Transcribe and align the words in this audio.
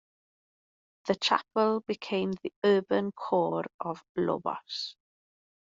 The 1.05 1.13
chapel 1.13 1.81
became 1.81 2.31
the 2.41 2.51
urban 2.63 3.11
core 3.11 3.65
of 3.79 4.03
Lobos. 4.17 4.95